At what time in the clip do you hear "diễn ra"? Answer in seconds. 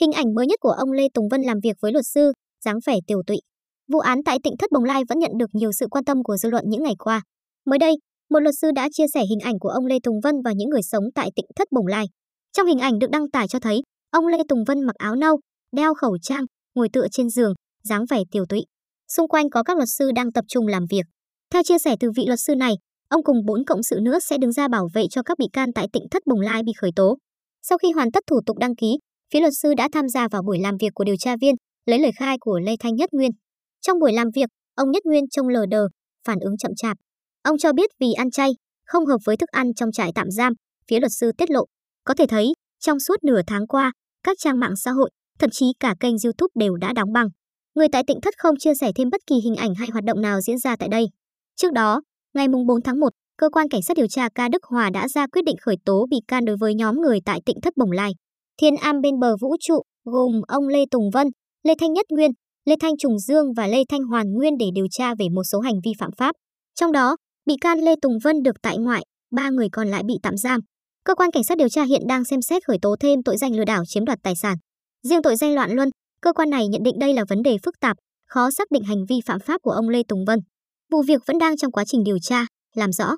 50.40-50.76